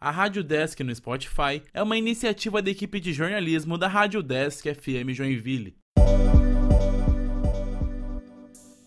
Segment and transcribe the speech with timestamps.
[0.00, 4.62] A Rádio Desk no Spotify é uma iniciativa da equipe de jornalismo da Rádio Desk
[4.72, 5.74] FM Joinville.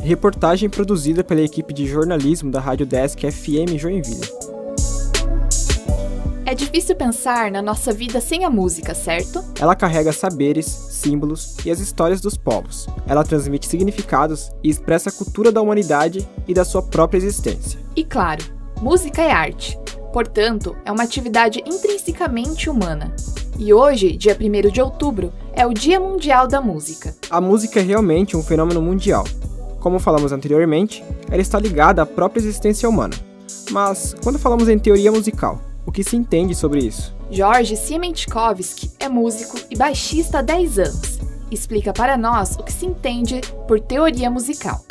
[0.00, 4.28] Reportagem produzida pela equipe de jornalismo da Rádio Desk FM Joinville.
[6.44, 9.44] É difícil pensar na nossa vida sem a música, certo?
[9.60, 12.88] Ela carrega saberes, símbolos e as histórias dos povos.
[13.06, 17.78] Ela transmite significados e expressa a cultura da humanidade e da sua própria existência.
[17.94, 18.44] E claro,
[18.82, 19.85] música é arte.
[20.12, 23.14] Portanto, é uma atividade intrinsecamente humana.
[23.58, 27.14] E hoje, dia 1 de outubro, é o Dia Mundial da Música.
[27.30, 29.24] A música é realmente um fenômeno mundial.
[29.80, 33.14] Como falamos anteriormente, ela está ligada à própria existência humana.
[33.70, 37.14] Mas quando falamos em teoria musical, o que se entende sobre isso?
[37.30, 41.18] Jorge Siemiatkowski é músico e baixista há 10 anos.
[41.50, 44.85] Explica para nós o que se entende por teoria musical.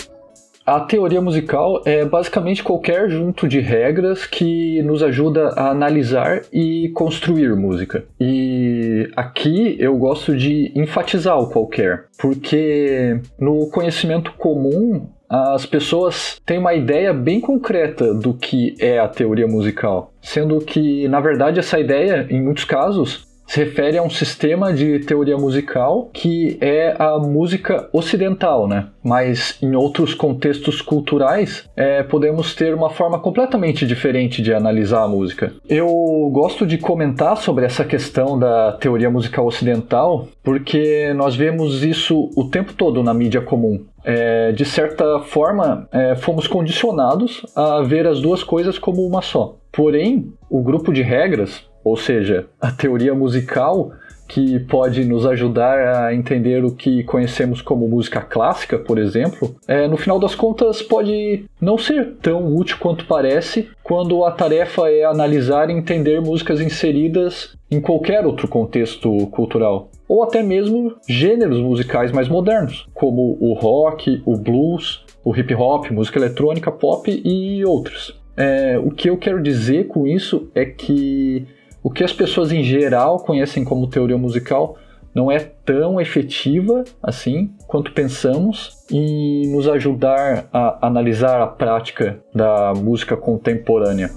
[0.65, 6.89] A teoria musical é basicamente qualquer junto de regras que nos ajuda a analisar e
[6.89, 8.03] construir música.
[8.19, 16.57] E aqui eu gosto de enfatizar o qualquer, porque no conhecimento comum as pessoas têm
[16.57, 21.79] uma ideia bem concreta do que é a teoria musical, sendo que, na verdade, essa
[21.79, 27.17] ideia, em muitos casos, se refere a um sistema de teoria musical que é a
[27.19, 28.87] música ocidental, né?
[29.03, 35.07] Mas em outros contextos culturais é, podemos ter uma forma completamente diferente de analisar a
[35.07, 35.53] música.
[35.69, 35.87] Eu
[36.33, 42.49] gosto de comentar sobre essa questão da teoria musical ocidental porque nós vemos isso o
[42.49, 43.85] tempo todo na mídia comum.
[44.03, 49.55] É, de certa forma, é, fomos condicionados a ver as duas coisas como uma só.
[49.71, 53.93] Porém, o grupo de regras ou seja, a teoria musical
[54.27, 59.87] que pode nos ajudar a entender o que conhecemos como música clássica, por exemplo, é,
[59.87, 65.05] no final das contas pode não ser tão útil quanto parece quando a tarefa é
[65.05, 69.91] analisar e entender músicas inseridas em qualquer outro contexto cultural.
[70.07, 75.91] Ou até mesmo gêneros musicais mais modernos, como o rock, o blues, o hip hop,
[75.91, 78.19] música eletrônica, pop e outros.
[78.37, 81.47] É, o que eu quero dizer com isso é que
[81.85, 84.75] o que as pessoas em geral conhecem como teoria musical
[85.13, 92.73] não é tão efetiva assim quanto pensamos e nos ajudar a analisar a prática da
[92.73, 94.09] música contemporânea.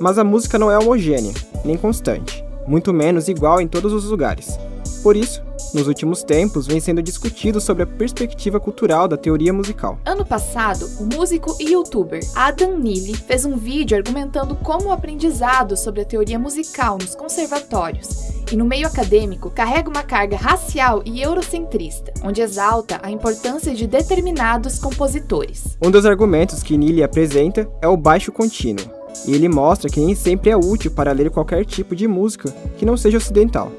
[0.00, 1.34] Mas a música não é homogênea,
[1.66, 4.58] nem constante, muito menos igual em todos os lugares.
[5.06, 5.40] Por isso,
[5.72, 10.00] nos últimos tempos, vem sendo discutido sobre a perspectiva cultural da teoria musical.
[10.04, 15.76] Ano passado, o músico e youtuber Adam Neely fez um vídeo argumentando como o aprendizado
[15.76, 21.22] sobre a teoria musical nos conservatórios e no meio acadêmico carrega uma carga racial e
[21.22, 25.78] eurocentrista, onde exalta a importância de determinados compositores.
[25.80, 28.90] Um dos argumentos que Neely apresenta é o baixo contínuo,
[29.24, 32.84] e ele mostra que nem sempre é útil para ler qualquer tipo de música que
[32.84, 33.70] não seja ocidental.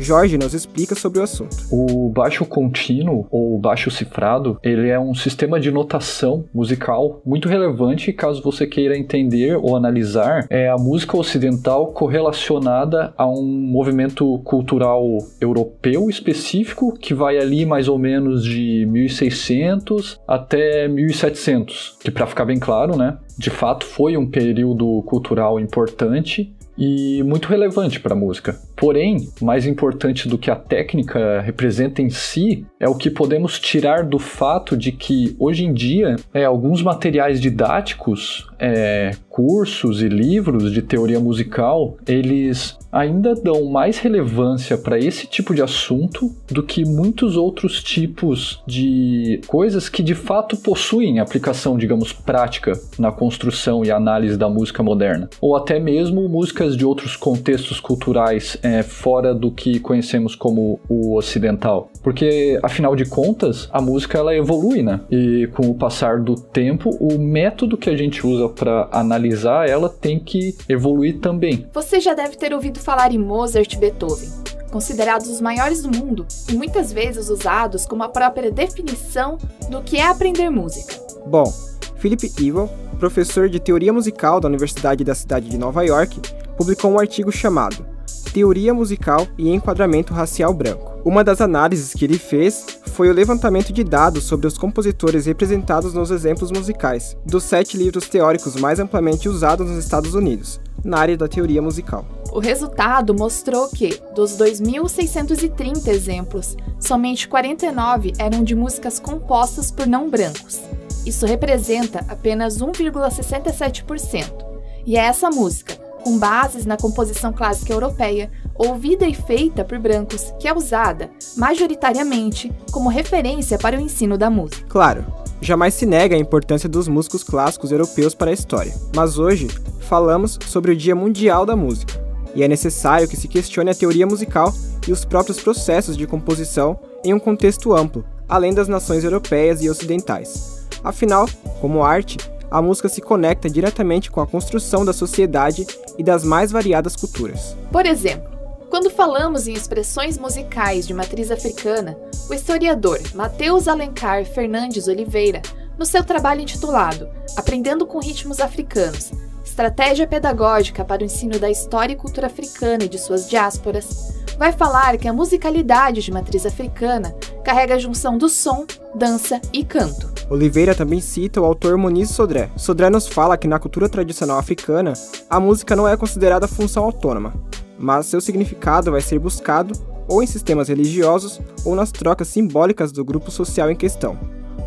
[0.00, 1.56] Jorge nos explica sobre o assunto.
[1.70, 8.12] O baixo contínuo ou baixo cifrado, ele é um sistema de notação musical muito relevante
[8.12, 15.04] caso você queira entender ou analisar é a música ocidental correlacionada a um movimento cultural
[15.40, 22.44] europeu específico que vai ali mais ou menos de 1600 até 1700, que para ficar
[22.44, 28.16] bem claro, né, de fato foi um período cultural importante e muito relevante para a
[28.16, 28.58] música.
[28.80, 34.04] Porém, mais importante do que a técnica representa em si é o que podemos tirar
[34.04, 40.70] do fato de que hoje em dia é, alguns materiais didáticos, é, cursos e livros
[40.72, 46.84] de teoria musical, eles ainda dão mais relevância para esse tipo de assunto do que
[46.84, 53.90] muitos outros tipos de coisas que de fato possuem aplicação, digamos, prática na construção e
[53.90, 59.50] análise da música moderna, ou até mesmo músicas de outros contextos culturais é, fora do
[59.50, 65.00] que conhecemos como o ocidental, porque afinal de contas a música ela evolui, né?
[65.10, 69.88] E com o passar do tempo, o método que a gente usa para analisar ela
[69.88, 71.66] tem que evoluir também.
[71.72, 74.28] Você já deve ter ouvido falar em Mozart e Beethoven,
[74.70, 79.38] considerados os maiores do mundo e muitas vezes usados como a própria definição
[79.70, 80.94] do que é aprender música.
[81.26, 81.52] Bom,
[81.96, 82.68] Philip Evil,
[82.98, 86.20] professor de teoria musical da Universidade da cidade de Nova York,
[86.56, 87.84] publicou um artigo chamado
[88.32, 90.89] Teoria Musical e Enquadramento Racial Branco.
[91.02, 95.94] Uma das análises que ele fez foi o levantamento de dados sobre os compositores representados
[95.94, 101.16] nos exemplos musicais, dos sete livros teóricos mais amplamente usados nos Estados Unidos, na área
[101.16, 102.04] da teoria musical.
[102.30, 110.10] O resultado mostrou que, dos 2.630 exemplos, somente 49 eram de músicas compostas por não
[110.10, 110.60] brancos.
[111.06, 114.50] Isso representa apenas 1,67%.
[114.84, 115.74] E é essa música,
[116.04, 118.30] com bases na composição clássica europeia,
[118.68, 124.28] ouvida e feita por brancos, que é usada, majoritariamente, como referência para o ensino da
[124.28, 124.66] música.
[124.68, 125.04] Claro,
[125.40, 129.48] jamais se nega a importância dos músicos clássicos europeus para a história, mas hoje
[129.80, 131.98] falamos sobre o Dia Mundial da Música,
[132.34, 134.52] e é necessário que se questione a teoria musical
[134.86, 139.70] e os próprios processos de composição em um contexto amplo, além das nações europeias e
[139.70, 140.66] ocidentais.
[140.84, 141.26] Afinal,
[141.60, 142.18] como arte,
[142.50, 145.66] a música se conecta diretamente com a construção da sociedade
[145.96, 147.56] e das mais variadas culturas.
[147.70, 148.39] Por exemplo,
[148.70, 151.98] quando falamos em expressões musicais de matriz africana,
[152.30, 155.42] o historiador Mateus Alencar Fernandes Oliveira,
[155.76, 159.10] no seu trabalho intitulado Aprendendo com Ritmos Africanos,
[159.44, 164.52] Estratégia Pedagógica para o Ensino da História e Cultura Africana e de suas Diásporas, vai
[164.52, 167.12] falar que a musicalidade de matriz africana
[167.44, 168.64] carrega a junção do som,
[168.94, 170.08] dança e canto.
[170.30, 172.48] Oliveira também cita o autor Muniz Sodré.
[172.56, 174.92] Sodré nos fala que na cultura tradicional africana,
[175.28, 177.34] a música não é considerada função autônoma,
[177.80, 179.72] mas seu significado vai ser buscado
[180.06, 184.18] ou em sistemas religiosos ou nas trocas simbólicas do grupo social em questão.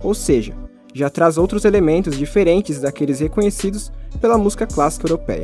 [0.01, 0.53] Ou seja,
[0.93, 5.43] já traz outros elementos diferentes daqueles reconhecidos pela música clássica europeia.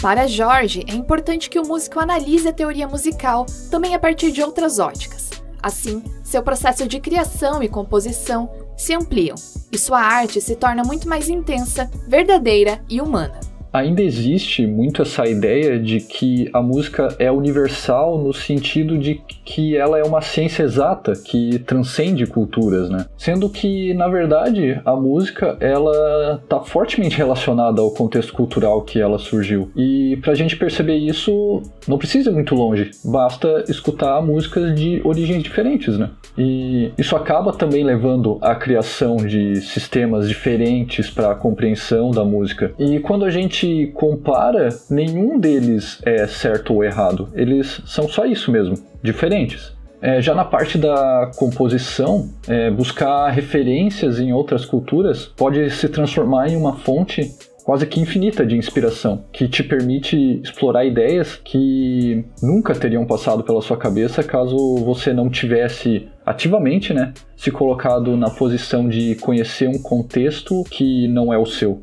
[0.00, 4.42] Para Jorge, é importante que o músico analise a teoria musical também a partir de
[4.42, 5.30] outras óticas.
[5.62, 9.36] Assim, seu processo de criação e composição se ampliam
[9.70, 13.38] e sua arte se torna muito mais intensa, verdadeira e humana
[13.72, 19.76] ainda existe muito essa ideia de que a música é universal no sentido de que
[19.76, 23.06] ela é uma ciência exata que transcende culturas, né?
[23.16, 29.18] Sendo que, na verdade, a música ela está fortemente relacionada ao contexto cultural que ela
[29.18, 29.70] surgiu.
[29.76, 35.00] E para a gente perceber isso, não precisa ir muito longe, basta escutar músicas de
[35.04, 36.10] origens diferentes, né?
[36.36, 42.72] E isso acaba também levando à criação de sistemas diferentes para a compreensão da música.
[42.78, 47.28] E quando a gente gente compara, nenhum deles é certo ou errado.
[47.34, 49.72] Eles são só isso mesmo, diferentes.
[50.00, 56.48] É, já na parte da composição, é, buscar referências em outras culturas pode se transformar
[56.48, 57.30] em uma fonte
[57.64, 63.62] quase que infinita de inspiração, que te permite explorar ideias que nunca teriam passado pela
[63.62, 69.80] sua cabeça caso você não tivesse ativamente, né, se colocado na posição de conhecer um
[69.80, 71.80] contexto que não é o seu.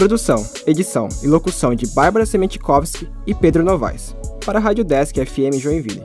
[0.00, 4.16] Produção, edição e locução de Bárbara Sementikowski e Pedro Novaes,
[4.46, 6.02] para a Rádio Desk FM Joinville.